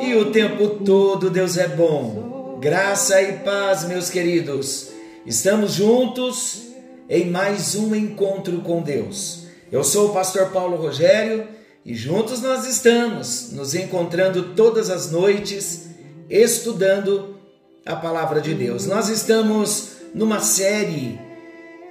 e 0.00 0.14
o 0.14 0.30
tempo 0.30 0.82
todo 0.84 1.28
Deus 1.28 1.58
é 1.58 1.68
bom. 1.68 2.58
Graça 2.60 3.20
e 3.20 3.38
paz, 3.40 3.84
meus 3.84 4.08
queridos. 4.08 4.90
Estamos 5.26 5.74
juntos 5.74 6.68
em 7.08 7.30
mais 7.30 7.74
um 7.74 7.94
encontro 7.94 8.60
com 8.62 8.82
Deus. 8.82 9.44
Eu 9.70 9.84
sou 9.84 10.08
o 10.08 10.12
pastor 10.14 10.50
Paulo 10.50 10.76
Rogério 10.76 11.46
e 11.84 11.94
juntos 11.94 12.40
nós 12.40 12.66
estamos 12.66 13.52
nos 13.52 13.74
encontrando 13.74 14.54
todas 14.54 14.88
as 14.88 15.10
noites 15.12 15.90
estudando 16.30 17.36
a 17.84 17.94
palavra 17.94 18.40
de 18.40 18.54
Deus. 18.54 18.86
Nós 18.86 19.08
estamos 19.10 19.98
numa 20.14 20.40
série 20.40 21.20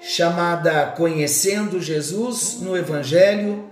chamada 0.02 0.88
Conhecendo 0.97 1.80
Jesus 1.80 2.58
no 2.59 2.75
Evangelho 2.75 3.66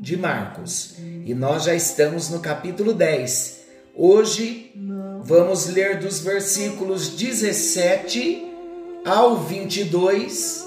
de 0.00 0.16
Marcos. 0.16 0.94
E 1.28 1.34
nós 1.34 1.64
já 1.64 1.74
estamos 1.74 2.30
no 2.30 2.40
capítulo 2.40 2.94
10. 2.94 3.58
Hoje 3.94 4.72
vamos 5.22 5.66
ler 5.66 5.98
dos 5.98 6.20
versículos 6.20 7.10
17 7.10 8.46
ao 9.04 9.36
22 9.36 10.66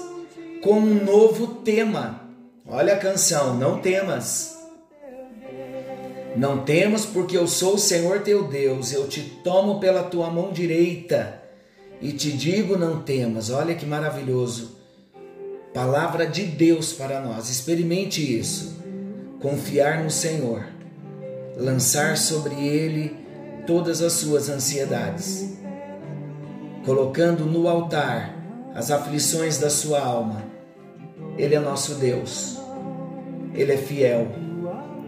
com 0.62 0.74
um 0.74 1.04
novo 1.04 1.48
tema. 1.64 2.20
Olha 2.64 2.94
a 2.94 2.96
canção, 2.96 3.56
não 3.56 3.80
temas. 3.80 4.56
Não 6.36 6.64
temas, 6.64 7.04
porque 7.04 7.36
eu 7.36 7.48
sou 7.48 7.74
o 7.74 7.78
Senhor 7.78 8.20
teu 8.20 8.46
Deus, 8.46 8.92
eu 8.92 9.08
te 9.08 9.20
tomo 9.42 9.80
pela 9.80 10.04
tua 10.04 10.30
mão 10.30 10.52
direita 10.52 11.42
e 12.00 12.12
te 12.12 12.30
digo: 12.30 12.78
não 12.78 13.02
temas. 13.02 13.50
Olha 13.50 13.74
que 13.74 13.84
maravilhoso. 13.84 14.78
Palavra 15.74 16.24
de 16.24 16.44
Deus 16.44 16.92
para 16.92 17.20
nós, 17.20 17.50
experimente 17.50 18.38
isso 18.38 18.80
confiar 19.42 20.04
no 20.04 20.10
Senhor, 20.10 20.64
lançar 21.56 22.16
sobre 22.16 22.54
Ele 22.54 23.16
todas 23.66 24.00
as 24.00 24.12
suas 24.12 24.48
ansiedades, 24.48 25.58
colocando 26.86 27.44
no 27.44 27.68
altar 27.68 28.36
as 28.72 28.90
aflições 28.90 29.58
da 29.58 29.68
sua 29.68 30.00
alma. 30.00 30.44
Ele 31.36 31.56
é 31.56 31.60
nosso 31.60 31.96
Deus, 31.96 32.56
Ele 33.52 33.72
é 33.72 33.76
fiel, 33.76 34.28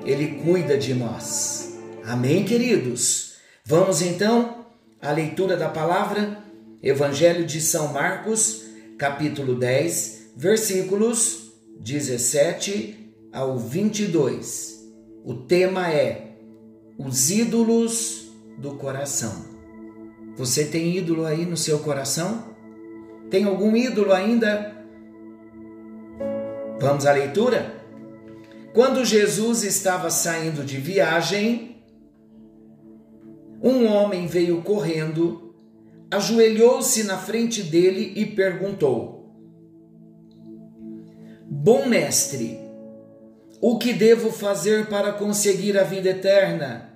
Ele 0.05 0.43
cuida 0.43 0.77
de 0.77 0.93
nós. 0.95 1.79
Amém, 2.05 2.45
queridos? 2.45 3.35
Vamos 3.65 4.03
então 4.03 4.67
à 5.01 5.13
leitura 5.13 5.57
da 5.57 5.69
palavra, 5.69 6.39
Evangelho 6.83 7.47
de 7.47 7.61
São 7.61 7.93
Marcos, 7.93 8.65
capítulo 8.99 9.55
10, 9.55 10.33
versículos 10.37 11.53
17 11.81 13.04
ao 13.35 13.59
22. 13.59 14.89
O 15.25 15.35
tema 15.35 15.91
é 15.91 16.37
os 16.97 17.31
ídolos 17.31 18.31
do 18.57 18.77
coração. 18.77 19.45
Você 20.37 20.65
tem 20.65 20.97
ídolo 20.97 21.25
aí 21.25 21.45
no 21.45 21.57
seu 21.57 21.81
coração? 21.81 22.55
Tem 23.29 23.45
algum 23.45 23.75
ídolo 23.75 24.13
ainda? 24.13 24.73
Vamos 26.81 27.07
à 27.07 27.13
leitura? 27.13 27.75
Quando 28.73 29.05
Jesus 29.05 29.65
estava 29.65 30.11
saindo 30.11 30.65
de 30.65 30.77
viagem, 30.77 31.83
um 33.63 33.87
homem 33.87 34.27
veio 34.27 34.63
correndo, 34.63 35.55
ajoelhou-se 36.11 37.03
na 37.05 37.19
frente 37.19 37.63
dele 37.63 38.13
e 38.17 38.27
perguntou: 38.27 39.33
Bom 41.49 41.87
mestre, 41.87 42.64
o 43.67 43.79
que 43.79 43.95
devo 43.95 44.31
fazer 44.31 44.89
para 44.89 45.11
conseguir 45.11 45.79
a 45.79 45.85
vida 45.85 46.11
eterna? 46.11 46.91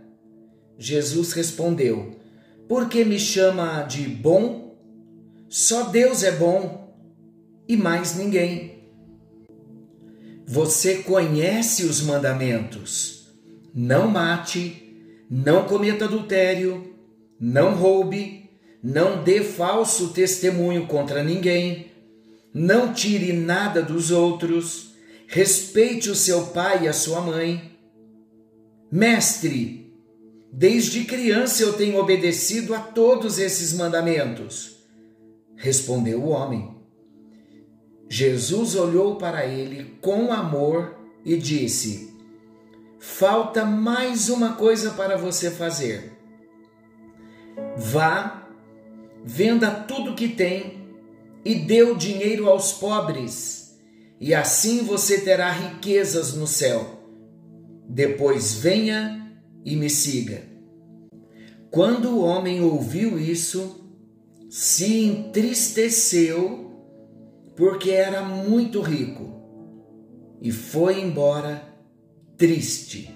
Jesus 0.76 1.32
respondeu: 1.32 2.20
Por 2.68 2.90
que 2.90 3.06
me 3.06 3.18
chama 3.18 3.84
de 3.84 4.02
bom? 4.02 4.76
Só 5.48 5.84
Deus 5.84 6.22
é 6.22 6.30
bom 6.30 6.94
e 7.66 7.74
mais 7.74 8.16
ninguém. 8.16 8.82
Você 10.46 10.96
conhece 10.96 11.84
os 11.84 12.02
mandamentos: 12.02 13.34
não 13.74 14.06
mate, 14.06 14.94
não 15.30 15.64
cometa 15.64 16.04
adultério, 16.04 16.94
não 17.40 17.76
roube, 17.76 18.50
não 18.82 19.24
dê 19.24 19.42
falso 19.42 20.10
testemunho 20.10 20.86
contra 20.86 21.24
ninguém, 21.24 21.92
não 22.52 22.92
tire 22.92 23.32
nada 23.32 23.82
dos 23.82 24.10
outros 24.10 24.87
respeite 25.28 26.08
o 26.08 26.14
seu 26.14 26.46
pai 26.46 26.84
e 26.84 26.88
a 26.88 26.92
sua 26.92 27.20
mãe. 27.20 27.78
Mestre, 28.90 29.94
desde 30.50 31.04
criança 31.04 31.62
eu 31.62 31.74
tenho 31.74 31.98
obedecido 31.98 32.74
a 32.74 32.80
todos 32.80 33.38
esses 33.38 33.74
mandamentos. 33.74 34.78
Respondeu 35.54 36.22
o 36.22 36.30
homem. 36.30 36.74
Jesus 38.08 38.74
olhou 38.74 39.16
para 39.16 39.44
ele 39.44 39.98
com 40.00 40.32
amor 40.32 40.96
e 41.22 41.36
disse: 41.36 42.16
Falta 42.98 43.66
mais 43.66 44.30
uma 44.30 44.54
coisa 44.54 44.92
para 44.92 45.18
você 45.18 45.50
fazer. 45.50 46.16
Vá, 47.76 48.48
venda 49.22 49.70
tudo 49.70 50.14
que 50.14 50.28
tem 50.28 50.88
e 51.44 51.54
dê 51.54 51.82
o 51.82 51.96
dinheiro 51.96 52.48
aos 52.48 52.72
pobres 52.72 53.57
e 54.20 54.34
assim 54.34 54.82
você 54.82 55.20
terá 55.20 55.50
riquezas 55.50 56.34
no 56.34 56.46
céu. 56.46 56.98
Depois 57.88 58.54
venha 58.54 59.40
e 59.64 59.76
me 59.76 59.88
siga. 59.88 60.42
Quando 61.70 62.10
o 62.10 62.20
homem 62.20 62.60
ouviu 62.60 63.18
isso, 63.18 63.84
se 64.50 65.04
entristeceu, 65.04 66.66
porque 67.56 67.90
era 67.90 68.22
muito 68.22 68.80
rico, 68.80 69.42
e 70.40 70.50
foi 70.50 71.00
embora 71.00 71.62
triste. 72.36 73.14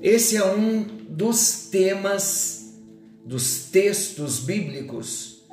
Esse 0.00 0.36
é 0.36 0.44
um 0.44 0.82
dos 0.82 1.68
temas 1.70 2.80
dos 3.24 3.66
textos 3.70 4.40
bíblicos 4.40 5.44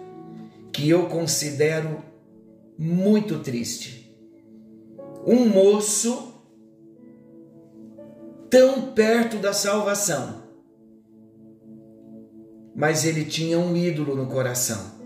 que 0.71 0.89
eu 0.89 1.07
considero 1.07 2.03
muito 2.77 3.39
triste 3.39 3.98
um 5.25 5.47
moço 5.47 6.33
tão 8.49 8.93
perto 8.93 9.37
da 9.37 9.53
salvação, 9.53 10.43
mas 12.75 13.05
ele 13.05 13.25
tinha 13.25 13.59
um 13.59 13.75
ídolo 13.75 14.15
no 14.15 14.27
coração. 14.27 14.99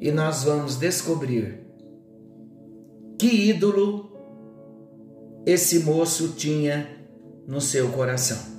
E 0.00 0.12
nós 0.12 0.44
vamos 0.44 0.76
descobrir 0.76 1.66
que 3.18 3.48
ídolo 3.48 4.12
esse 5.46 5.80
moço 5.80 6.34
tinha 6.34 6.88
no 7.46 7.60
seu 7.60 7.90
coração. 7.90 8.56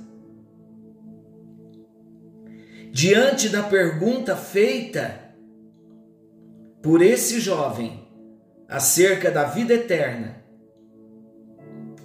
Diante 2.90 3.48
da 3.48 3.62
pergunta 3.62 4.34
feita 4.34 5.32
por 6.82 7.02
esse 7.02 7.38
jovem, 7.38 8.07
acerca 8.68 9.30
da 9.30 9.44
vida 9.44 9.72
eterna, 9.72 10.44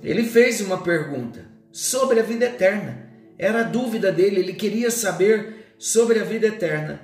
ele 0.01 0.23
fez 0.23 0.61
uma 0.61 0.81
pergunta 0.81 1.45
sobre 1.71 2.19
a 2.19 2.23
vida 2.23 2.45
eterna. 2.45 3.09
Era 3.37 3.61
a 3.61 3.63
dúvida 3.63 4.11
dele, 4.11 4.39
ele 4.39 4.53
queria 4.53 4.91
saber 4.91 5.73
sobre 5.77 6.19
a 6.19 6.23
vida 6.23 6.47
eterna. 6.47 7.01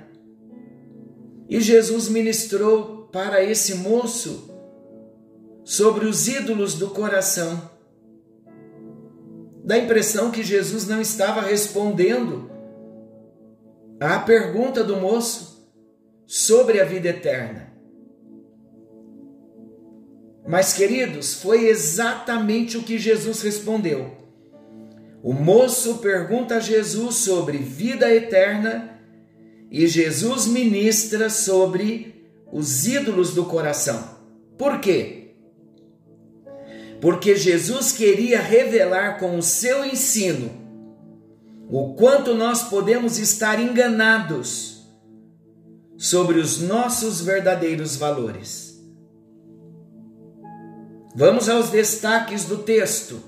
E 1.48 1.60
Jesus 1.60 2.08
ministrou 2.08 3.08
para 3.10 3.42
esse 3.42 3.74
moço 3.74 4.48
sobre 5.64 6.06
os 6.06 6.28
ídolos 6.28 6.74
do 6.74 6.90
coração. 6.90 7.70
Dá 9.64 9.74
a 9.74 9.78
impressão 9.78 10.30
que 10.30 10.42
Jesus 10.42 10.86
não 10.86 11.00
estava 11.00 11.40
respondendo 11.40 12.50
à 13.98 14.18
pergunta 14.18 14.82
do 14.84 14.96
moço 14.96 15.68
sobre 16.26 16.80
a 16.80 16.84
vida 16.84 17.08
eterna. 17.08 17.69
Mas, 20.46 20.72
queridos, 20.72 21.34
foi 21.34 21.68
exatamente 21.68 22.76
o 22.76 22.82
que 22.82 22.98
Jesus 22.98 23.42
respondeu. 23.42 24.16
O 25.22 25.32
moço 25.32 25.98
pergunta 25.98 26.56
a 26.56 26.60
Jesus 26.60 27.16
sobre 27.16 27.58
vida 27.58 28.12
eterna 28.12 28.98
e 29.70 29.86
Jesus 29.86 30.46
ministra 30.46 31.28
sobre 31.28 32.30
os 32.50 32.86
ídolos 32.86 33.34
do 33.34 33.44
coração. 33.44 34.18
Por 34.56 34.80
quê? 34.80 35.34
Porque 37.00 37.36
Jesus 37.36 37.92
queria 37.92 38.40
revelar 38.40 39.18
com 39.18 39.38
o 39.38 39.42
seu 39.42 39.84
ensino 39.84 40.50
o 41.68 41.94
quanto 41.94 42.34
nós 42.34 42.64
podemos 42.64 43.18
estar 43.18 43.60
enganados 43.60 44.84
sobre 45.96 46.38
os 46.38 46.60
nossos 46.60 47.20
verdadeiros 47.20 47.94
valores. 47.94 48.69
Vamos 51.14 51.48
aos 51.48 51.70
destaques 51.70 52.44
do 52.44 52.58
texto. 52.58 53.20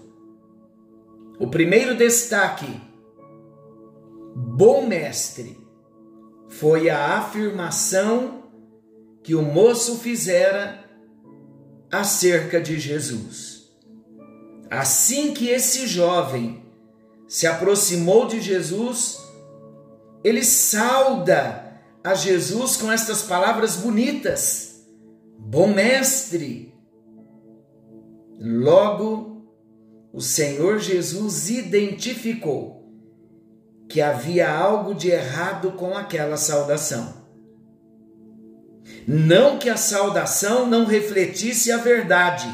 O 1.38 1.48
primeiro 1.48 1.96
destaque: 1.96 2.80
bom 4.34 4.86
mestre, 4.86 5.58
foi 6.48 6.88
a 6.88 7.18
afirmação 7.18 8.44
que 9.22 9.34
o 9.34 9.42
moço 9.42 9.98
fizera 9.98 10.84
acerca 11.90 12.60
de 12.60 12.78
Jesus. 12.78 13.70
Assim 14.70 15.34
que 15.34 15.48
esse 15.48 15.86
jovem 15.86 16.64
se 17.26 17.46
aproximou 17.46 18.26
de 18.26 18.40
Jesus, 18.40 19.18
ele 20.22 20.44
sauda 20.44 21.80
a 22.04 22.14
Jesus 22.14 22.76
com 22.76 22.92
estas 22.92 23.22
palavras 23.22 23.76
bonitas: 23.76 24.84
Bom 25.36 25.66
mestre. 25.66 26.71
Logo, 28.44 29.46
o 30.12 30.20
Senhor 30.20 30.80
Jesus 30.80 31.48
identificou 31.48 32.92
que 33.88 34.00
havia 34.00 34.52
algo 34.52 34.96
de 34.96 35.08
errado 35.10 35.70
com 35.72 35.96
aquela 35.96 36.36
saudação. 36.36 37.22
Não 39.06 39.60
que 39.60 39.68
a 39.68 39.76
saudação 39.76 40.66
não 40.66 40.84
refletisse 40.84 41.70
a 41.70 41.76
verdade, 41.76 42.48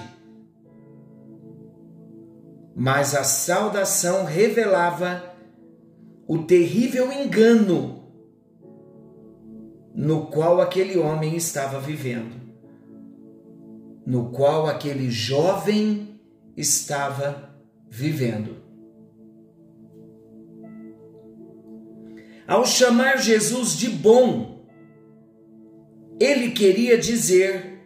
mas 2.77 3.15
a 3.15 3.25
saudação 3.25 4.27
revelava 4.27 5.25
o 6.27 6.43
terrível 6.43 7.11
engano 7.11 7.99
no 9.95 10.27
qual 10.27 10.61
aquele 10.61 10.99
homem 10.99 11.35
estava 11.35 11.81
vivendo, 11.81 12.37
no 14.09 14.31
qual 14.31 14.67
aquele 14.67 15.11
jovem 15.11 16.19
estava 16.57 17.55
vivendo. 17.91 18.57
Ao 22.47 22.65
chamar 22.65 23.19
Jesus 23.19 23.77
de 23.77 23.91
bom, 23.91 24.67
ele 26.19 26.53
queria 26.53 26.97
dizer 26.97 27.83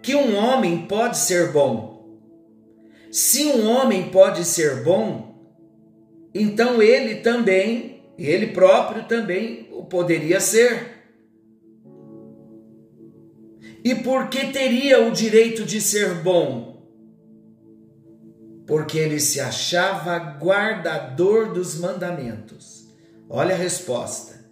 que 0.00 0.14
um 0.14 0.36
homem 0.36 0.86
pode 0.86 1.18
ser 1.18 1.50
bom. 1.50 2.20
Se 3.10 3.46
um 3.46 3.68
homem 3.68 4.08
pode 4.10 4.44
ser 4.44 4.84
bom, 4.84 5.34
então 6.32 6.80
ele 6.80 7.16
também, 7.16 8.00
ele 8.16 8.52
próprio 8.52 9.08
também 9.08 9.68
o 9.72 9.84
poderia 9.84 10.38
ser. 10.38 10.95
E 13.86 13.94
por 13.94 14.28
que 14.28 14.52
teria 14.52 15.06
o 15.06 15.12
direito 15.12 15.64
de 15.64 15.80
ser 15.80 16.22
bom? 16.22 16.76
porque 18.66 18.98
ele 18.98 19.20
se 19.20 19.40
achava 19.40 20.18
guardador 20.18 21.52
dos 21.52 21.76
mandamentos. 21.76 22.88
Olha 23.28 23.54
a 23.54 23.58
resposta. 23.58 24.44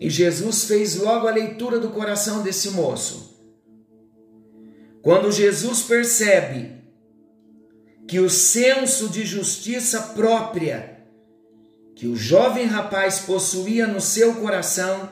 E 0.00 0.10
Jesus 0.10 0.64
fez 0.64 0.96
logo 0.96 1.26
a 1.26 1.32
leitura 1.32 1.78
do 1.78 1.90
coração 1.90 2.42
desse 2.42 2.70
moço. 2.70 3.38
Quando 5.00 5.30
Jesus 5.30 5.82
percebe 5.82 6.76
que 8.06 8.18
o 8.18 8.28
senso 8.28 9.08
de 9.08 9.24
justiça 9.24 10.00
própria 10.14 10.98
que 11.94 12.06
o 12.06 12.14
jovem 12.14 12.64
rapaz 12.64 13.20
possuía 13.20 13.86
no 13.86 14.00
seu 14.00 14.36
coração, 14.36 15.08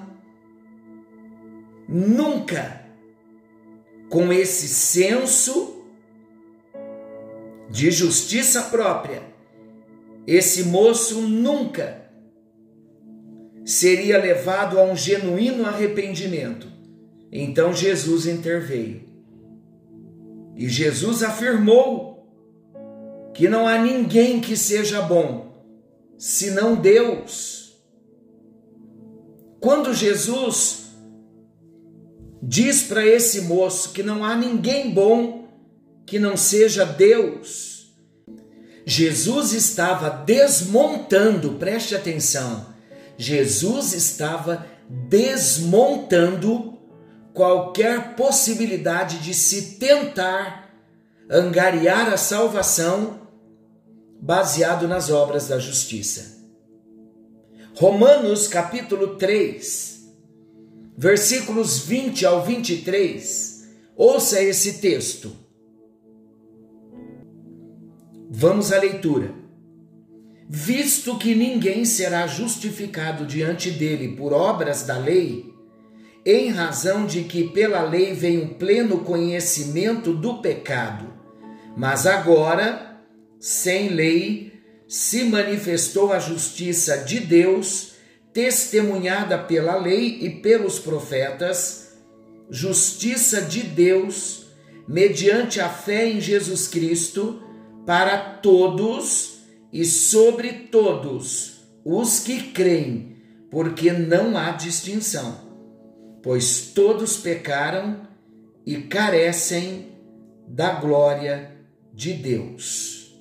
nunca 1.88 2.85
com 4.08 4.32
esse 4.32 4.68
senso 4.68 5.84
de 7.68 7.90
justiça 7.90 8.62
própria, 8.64 9.22
esse 10.26 10.64
moço 10.64 11.20
nunca 11.20 12.06
seria 13.64 14.18
levado 14.18 14.78
a 14.78 14.84
um 14.84 14.96
genuíno 14.96 15.66
arrependimento. 15.66 16.68
Então 17.30 17.72
Jesus 17.72 18.26
interveio. 18.26 19.04
E 20.54 20.68
Jesus 20.68 21.22
afirmou 21.22 22.16
que 23.34 23.48
não 23.48 23.68
há 23.68 23.76
ninguém 23.76 24.40
que 24.40 24.56
seja 24.56 25.02
bom, 25.02 25.62
senão 26.16 26.76
Deus. 26.76 27.76
Quando 29.60 29.92
Jesus 29.92 30.85
diz 32.42 32.82
para 32.82 33.06
esse 33.06 33.42
moço 33.42 33.92
que 33.92 34.02
não 34.02 34.24
há 34.24 34.34
ninguém 34.36 34.90
bom, 34.90 35.48
que 36.04 36.18
não 36.18 36.36
seja 36.36 36.84
Deus. 36.84 37.94
Jesus 38.84 39.52
estava 39.52 40.08
desmontando, 40.08 41.52
preste 41.54 41.94
atenção, 41.94 42.66
Jesus 43.18 43.92
estava 43.92 44.66
desmontando 44.88 46.78
qualquer 47.34 48.14
possibilidade 48.14 49.18
de 49.18 49.34
se 49.34 49.78
tentar 49.78 50.72
angariar 51.28 52.12
a 52.12 52.16
salvação 52.16 53.26
baseado 54.20 54.86
nas 54.86 55.10
obras 55.10 55.48
da 55.48 55.58
justiça. 55.58 56.36
Romanos 57.74 58.48
capítulo 58.48 59.16
3, 59.16 59.95
versículos 60.96 61.80
20 61.80 62.24
ao 62.24 62.44
23, 62.44 63.68
ouça 63.94 64.42
esse 64.42 64.74
texto. 64.74 65.36
Vamos 68.30 68.72
à 68.72 68.78
leitura. 68.78 69.34
Visto 70.48 71.18
que 71.18 71.34
ninguém 71.34 71.84
será 71.84 72.26
justificado 72.26 73.26
diante 73.26 73.70
dele 73.70 74.16
por 74.16 74.32
obras 74.32 74.84
da 74.84 74.96
lei, 74.96 75.52
em 76.24 76.48
razão 76.48 77.04
de 77.04 77.24
que 77.24 77.48
pela 77.50 77.82
lei 77.82 78.14
vem 78.14 78.38
o 78.38 78.54
pleno 78.54 78.98
conhecimento 78.98 80.14
do 80.14 80.38
pecado, 80.38 81.12
mas 81.76 82.06
agora, 82.06 83.00
sem 83.38 83.88
lei, 83.88 84.52
se 84.88 85.24
manifestou 85.24 86.12
a 86.12 86.18
justiça 86.18 86.98
de 86.98 87.20
Deus, 87.20 87.95
testemunhada 88.36 89.38
pela 89.38 89.78
lei 89.78 90.18
e 90.20 90.28
pelos 90.28 90.78
profetas, 90.78 91.96
justiça 92.50 93.40
de 93.40 93.62
Deus, 93.62 94.48
mediante 94.86 95.58
a 95.58 95.70
fé 95.70 96.06
em 96.06 96.20
Jesus 96.20 96.68
Cristo, 96.68 97.42
para 97.86 98.18
todos 98.18 99.38
e 99.72 99.86
sobre 99.86 100.52
todos 100.70 101.62
os 101.82 102.20
que 102.20 102.52
creem, 102.52 103.16
porque 103.50 103.90
não 103.90 104.36
há 104.36 104.50
distinção, 104.50 105.40
pois 106.22 106.72
todos 106.74 107.16
pecaram 107.16 108.06
e 108.66 108.82
carecem 108.82 109.92
da 110.46 110.72
glória 110.72 111.52
de 111.90 112.12
Deus. 112.12 113.18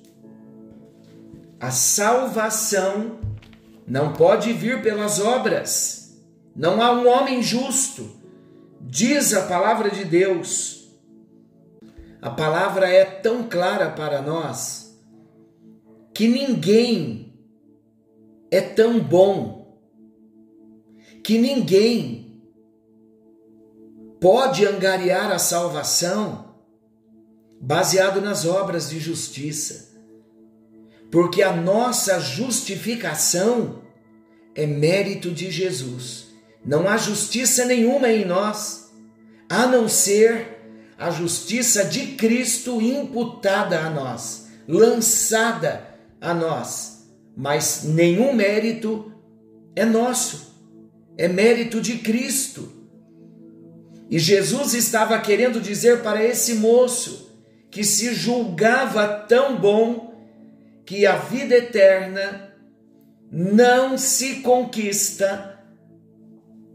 A 1.58 1.70
salvação 1.70 3.25
não 3.86 4.12
pode 4.12 4.52
vir 4.52 4.82
pelas 4.82 5.20
obras. 5.20 6.20
Não 6.54 6.82
há 6.82 6.92
um 6.92 7.06
homem 7.08 7.42
justo. 7.42 8.10
Diz 8.80 9.34
a 9.34 9.46
palavra 9.46 9.90
de 9.90 10.04
Deus 10.04 10.76
a 12.26 12.30
palavra 12.30 12.88
é 12.88 13.04
tão 13.04 13.48
clara 13.48 13.90
para 13.90 14.20
nós 14.20 14.98
que 16.12 16.26
ninguém 16.26 17.38
é 18.50 18.60
tão 18.60 18.98
bom, 18.98 19.78
que 21.22 21.38
ninguém 21.38 22.42
pode 24.20 24.66
angariar 24.66 25.30
a 25.30 25.38
salvação 25.38 26.56
baseado 27.60 28.20
nas 28.20 28.44
obras 28.44 28.90
de 28.90 28.98
justiça, 28.98 29.95
porque 31.16 31.42
a 31.42 31.50
nossa 31.50 32.20
justificação 32.20 33.80
é 34.54 34.66
mérito 34.66 35.30
de 35.30 35.50
Jesus. 35.50 36.26
Não 36.62 36.86
há 36.86 36.98
justiça 36.98 37.64
nenhuma 37.64 38.12
em 38.12 38.26
nós, 38.26 38.92
a 39.48 39.66
não 39.66 39.88
ser 39.88 40.58
a 40.98 41.10
justiça 41.10 41.86
de 41.86 42.08
Cristo 42.16 42.82
imputada 42.82 43.80
a 43.80 43.88
nós, 43.88 44.48
lançada 44.68 45.88
a 46.20 46.34
nós, 46.34 47.08
mas 47.34 47.84
nenhum 47.84 48.34
mérito 48.34 49.10
é 49.74 49.86
nosso, 49.86 50.54
é 51.16 51.26
mérito 51.28 51.80
de 51.80 51.96
Cristo. 51.96 52.70
E 54.10 54.18
Jesus 54.18 54.74
estava 54.74 55.18
querendo 55.18 55.62
dizer 55.62 56.02
para 56.02 56.22
esse 56.22 56.56
moço 56.56 57.34
que 57.70 57.82
se 57.84 58.12
julgava 58.12 59.08
tão 59.26 59.56
bom 59.58 60.14
que 60.86 61.04
a 61.04 61.16
vida 61.16 61.56
eterna 61.56 62.54
não 63.30 63.98
se 63.98 64.36
conquista 64.36 65.60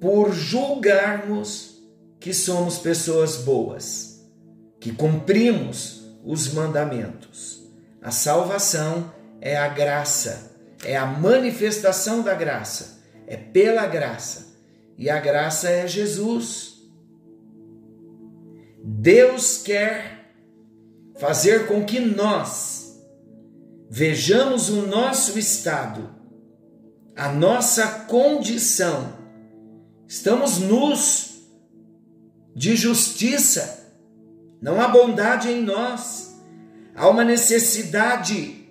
por 0.02 0.34
julgarmos 0.34 1.82
que 2.20 2.34
somos 2.34 2.78
pessoas 2.78 3.38
boas, 3.38 4.30
que 4.82 4.92
cumprimos 4.92 6.04
os 6.26 6.54
mandamentos. 6.54 7.64
A 8.02 8.12
salvação 8.12 9.14
é 9.40 9.56
a 9.56 9.70
graça, 9.70 10.58
é 10.84 10.98
a 10.98 11.06
manifestação 11.06 12.22
da 12.22 12.36
graça, 12.36 13.02
é 13.26 13.38
pela 13.38 13.88
graça. 13.88 14.52
E 14.98 15.10
a 15.10 15.20
graça 15.20 15.70
é 15.70 15.88
Jesus. 15.88 16.82
Deus 18.84 19.58
quer 19.60 20.34
fazer 21.18 21.66
com 21.68 21.86
que 21.86 22.00
nós 22.00 22.81
vejamos 23.94 24.70
o 24.70 24.84
nosso 24.84 25.38
estado, 25.38 26.10
a 27.14 27.28
nossa 27.28 28.06
condição. 28.08 29.14
Estamos 30.08 30.60
nus 30.60 31.42
de 32.56 32.74
justiça, 32.78 33.86
não 34.62 34.80
há 34.80 34.88
bondade 34.88 35.50
em 35.50 35.62
nós, 35.62 36.42
há 36.96 37.10
uma 37.10 37.26
necessidade 37.26 38.66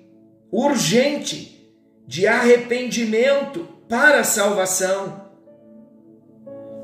urgente 0.50 1.71
de 2.07 2.27
arrependimento 2.27 3.69
para 3.91 4.21
a 4.21 4.25
salvação. 4.25 5.29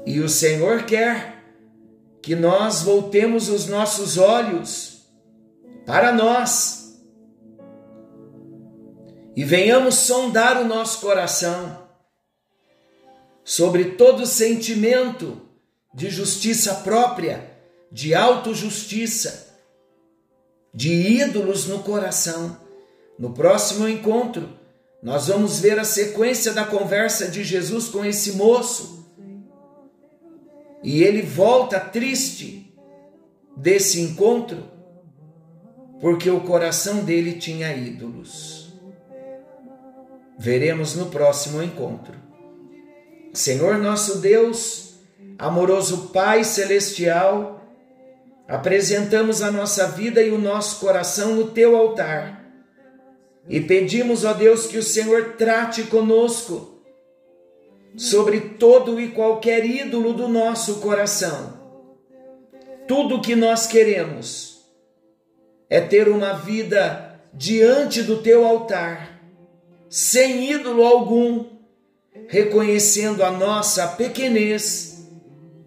E 0.05 0.21
o 0.21 0.29
Senhor 0.29 0.85
quer 0.85 1.43
que 2.21 2.37
nós 2.37 2.83
voltemos 2.83 3.49
os 3.49 3.67
nossos 3.67 4.19
olhos 4.19 5.07
para 5.87 6.13
nós 6.13 6.86
e 9.37 9.45
venhamos 9.45 9.95
sondar 9.95 10.61
o 10.61 10.65
nosso 10.65 11.01
coração 11.01 11.87
sobre 13.47 13.93
todo 13.93 14.27
sentimento 14.27 15.41
de 15.95 16.11
justiça 16.11 16.75
própria, 16.75 17.49
de 17.93 18.13
autojustiça, 18.13 19.55
de 20.75 20.93
ídolos 20.93 21.69
no 21.69 21.79
coração. 21.85 22.59
No 23.17 23.33
próximo 23.33 23.89
encontro, 23.89 24.49
nós 25.01 25.29
vamos 25.29 25.61
ver 25.61 25.79
a 25.79 25.85
sequência 25.85 26.53
da 26.53 26.65
conversa 26.65 27.29
de 27.29 27.45
Jesus 27.45 27.89
com 27.89 28.05
esse 28.05 28.33
moço 28.33 29.07
e 30.83 31.05
ele 31.05 31.23
volta 31.23 31.79
triste 31.79 32.75
desse 33.57 34.01
encontro, 34.01 34.69
porque 36.01 36.29
o 36.29 36.41
coração 36.41 37.05
dele 37.05 37.35
tinha 37.35 37.73
ídolos. 37.73 38.66
Veremos 40.39 40.95
no 40.95 41.07
próximo 41.07 41.63
encontro. 41.63 42.15
Senhor 43.33 43.79
nosso 43.79 44.19
Deus, 44.19 44.95
amoroso 45.39 46.09
Pai 46.13 46.45
celestial, 46.45 47.63
apresentamos 48.49 49.43
a 49.43 49.51
nossa 49.51 49.89
vida 49.89 50.23
e 50.23 50.31
o 50.31 50.39
nosso 50.39 50.81
coração 50.81 51.35
no 51.35 51.51
teu 51.51 51.77
altar 51.77 52.47
e 53.49 53.61
pedimos, 53.61 54.25
ó 54.25 54.33
Deus, 54.33 54.67
que 54.67 54.79
o 54.79 54.83
Senhor 54.83 55.35
trate 55.37 55.85
conosco 55.85 56.75
sobre 57.97 58.41
todo 58.41 59.01
e 59.01 59.09
qualquer 59.09 59.65
ídolo 59.65 60.13
do 60.13 60.29
nosso 60.29 60.81
coração. 60.81 61.55
Tudo 62.87 63.23
que 63.23 63.35
nós 63.35 63.67
queremos 63.67 64.67
é 65.71 65.81
ter 65.81 66.09
uma 66.09 66.35
vida 66.35 67.21
diante 67.33 68.03
do 68.03 68.21
teu 68.21 68.47
altar, 68.47 69.16
sem 69.89 70.51
ídolo 70.51 70.85
algum, 70.85 71.47
reconhecendo 72.29 73.23
a 73.23 73.31
nossa 73.31 73.87
pequenez 73.89 75.09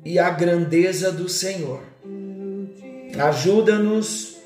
e 0.03 0.19
a 0.19 0.29
grandeza 0.29 1.11
do 1.11 1.29
Senhor. 1.29 1.81
Ajuda-nos 3.17 4.37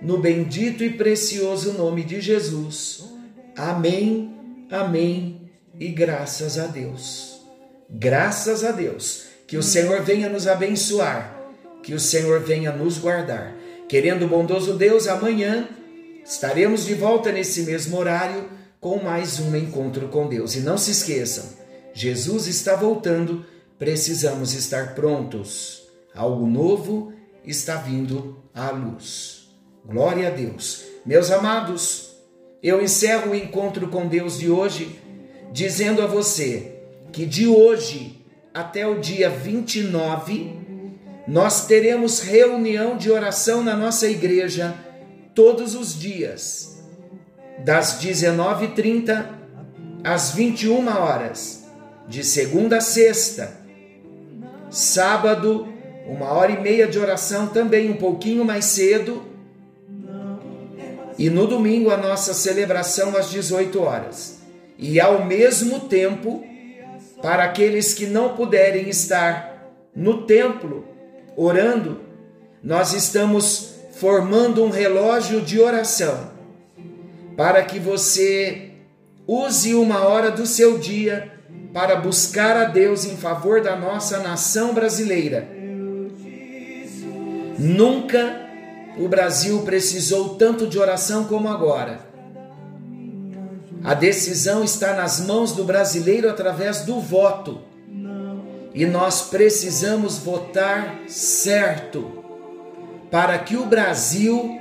no 0.00 0.18
bendito 0.18 0.84
e 0.84 0.90
precioso 0.90 1.72
nome 1.72 2.04
de 2.04 2.20
Jesus. 2.20 3.04
Amém, 3.56 4.34
amém 4.70 5.50
e 5.78 5.88
graças 5.88 6.58
a 6.58 6.66
Deus. 6.66 7.40
Graças 7.88 8.64
a 8.64 8.72
Deus. 8.72 9.26
Que 9.46 9.56
o 9.56 9.62
Senhor 9.62 10.02
venha 10.02 10.28
nos 10.28 10.48
abençoar, 10.48 11.40
que 11.82 11.94
o 11.94 12.00
Senhor 12.00 12.40
venha 12.40 12.72
nos 12.72 12.98
guardar. 12.98 13.54
Querendo 13.88 14.24
o 14.24 14.28
bondoso 14.28 14.74
Deus, 14.74 15.06
amanhã 15.06 15.68
estaremos 16.24 16.84
de 16.84 16.94
volta 16.94 17.30
nesse 17.30 17.62
mesmo 17.62 17.96
horário 17.96 18.48
com 18.86 19.02
mais 19.02 19.40
um 19.40 19.56
encontro 19.56 20.06
com 20.06 20.28
Deus. 20.28 20.54
E 20.54 20.60
não 20.60 20.78
se 20.78 20.92
esqueçam, 20.92 21.44
Jesus 21.92 22.46
está 22.46 22.76
voltando, 22.76 23.44
precisamos 23.76 24.54
estar 24.54 24.94
prontos. 24.94 25.82
Algo 26.14 26.46
novo 26.46 27.12
está 27.44 27.74
vindo 27.74 28.40
à 28.54 28.70
luz. 28.70 29.48
Glória 29.84 30.28
a 30.28 30.30
Deus. 30.30 30.84
Meus 31.04 31.32
amados, 31.32 32.12
eu 32.62 32.80
encerro 32.80 33.32
o 33.32 33.34
encontro 33.34 33.88
com 33.88 34.06
Deus 34.06 34.38
de 34.38 34.48
hoje 34.48 35.00
dizendo 35.52 36.00
a 36.00 36.06
você 36.06 36.76
que 37.12 37.26
de 37.26 37.48
hoje 37.48 38.24
até 38.54 38.86
o 38.86 39.00
dia 39.00 39.28
29 39.28 40.60
nós 41.26 41.66
teremos 41.66 42.20
reunião 42.20 42.96
de 42.96 43.10
oração 43.10 43.64
na 43.64 43.76
nossa 43.76 44.08
igreja 44.08 44.76
todos 45.34 45.74
os 45.74 45.98
dias, 45.98 46.75
das 47.58 48.00
19h30 48.02 49.26
às 50.04 50.30
21 50.32 50.88
horas, 50.88 51.64
de 52.06 52.22
segunda 52.22 52.78
a 52.78 52.80
sexta. 52.80 53.56
Sábado, 54.70 55.66
uma 56.06 56.32
hora 56.32 56.52
e 56.52 56.60
meia 56.60 56.86
de 56.86 56.98
oração 56.98 57.48
também, 57.48 57.90
um 57.90 57.96
pouquinho 57.96 58.44
mais 58.44 58.66
cedo. 58.66 59.22
E 61.18 61.30
no 61.30 61.46
domingo, 61.46 61.90
a 61.90 61.96
nossa 61.96 62.34
celebração 62.34 63.16
às 63.16 63.30
18 63.30 63.80
horas 63.80 64.38
e 64.78 65.00
ao 65.00 65.24
mesmo 65.24 65.80
tempo, 65.80 66.44
para 67.22 67.44
aqueles 67.44 67.94
que 67.94 68.06
não 68.06 68.36
puderem 68.36 68.88
estar 68.90 69.72
no 69.94 70.26
templo 70.26 70.86
orando, 71.34 72.02
nós 72.62 72.92
estamos 72.92 73.76
formando 73.92 74.62
um 74.62 74.68
relógio 74.68 75.40
de 75.40 75.58
oração 75.58 76.35
para 77.36 77.62
que 77.62 77.78
você 77.78 78.70
use 79.26 79.74
uma 79.74 80.06
hora 80.06 80.30
do 80.30 80.46
seu 80.46 80.78
dia 80.78 81.32
para 81.72 81.96
buscar 81.96 82.56
a 82.56 82.64
Deus 82.64 83.04
em 83.04 83.16
favor 83.16 83.60
da 83.60 83.76
nossa 83.76 84.18
nação 84.20 84.72
brasileira. 84.72 85.46
Nunca 87.58 88.46
o 88.98 89.08
Brasil 89.08 89.60
precisou 89.62 90.36
tanto 90.36 90.66
de 90.66 90.78
oração 90.78 91.24
como 91.24 91.48
agora. 91.48 92.00
A 93.84 93.94
decisão 93.94 94.64
está 94.64 94.94
nas 94.94 95.20
mãos 95.20 95.52
do 95.52 95.64
brasileiro 95.64 96.30
através 96.30 96.80
do 96.80 96.98
voto. 96.98 97.60
E 98.74 98.84
nós 98.84 99.22
precisamos 99.28 100.18
votar 100.18 101.02
certo 101.08 102.24
para 103.10 103.38
que 103.38 103.56
o 103.56 103.66
Brasil 103.66 104.60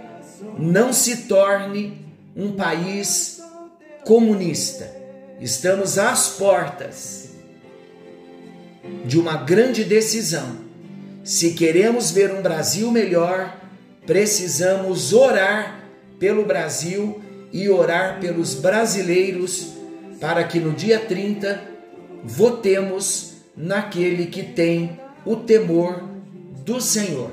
não 0.58 0.94
se 0.94 1.24
torne 1.24 2.05
um 2.36 2.52
país 2.52 3.42
comunista. 4.04 4.92
Estamos 5.40 5.98
às 5.98 6.30
portas 6.32 7.30
de 9.06 9.18
uma 9.18 9.38
grande 9.38 9.84
decisão. 9.84 10.58
Se 11.24 11.54
queremos 11.54 12.12
ver 12.12 12.34
um 12.34 12.42
Brasil 12.42 12.92
melhor, 12.92 13.56
precisamos 14.06 15.14
orar 15.14 15.84
pelo 16.20 16.46
Brasil 16.46 17.22
e 17.52 17.70
orar 17.70 18.20
pelos 18.20 18.54
brasileiros 18.54 19.74
para 20.20 20.44
que 20.44 20.60
no 20.60 20.74
dia 20.74 21.00
30 21.00 21.62
votemos 22.24 23.36
naquele 23.56 24.28
que 24.28 24.44
tem 24.44 25.00
o 25.26 25.38
temor 25.38 26.04
do 26.66 26.82
Senhor. 26.82 27.32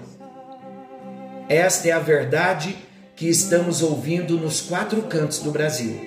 Esta 1.49 1.88
é 1.88 1.92
a 1.92 1.99
verdade 1.99 2.76
que 3.16 3.28
estamos 3.28 3.83
ouvindo 3.83 4.38
nos 4.38 4.61
quatro 4.61 5.02
cantos 5.02 5.38
do 5.40 5.50
Brasil. 5.50 6.00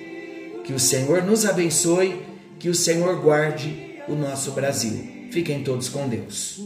Que 0.64 0.72
o 0.72 0.78
Senhor 0.78 1.22
nos 1.22 1.44
abençoe, 1.46 2.20
que 2.58 2.68
o 2.68 2.74
Senhor 2.74 3.20
guarde 3.20 4.02
o 4.08 4.14
nosso 4.14 4.50
Brasil. 4.52 5.28
Fiquem 5.30 5.62
todos 5.62 5.88
com 5.88 6.08
Deus. 6.08 6.60